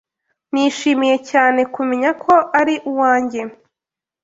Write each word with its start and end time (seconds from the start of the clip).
Nishimiye 0.51 1.17
cyane 1.29 1.61
kumenya 1.73 2.09
ko 2.23 2.33
ari 2.59 2.75
uwanjye. 2.89 3.41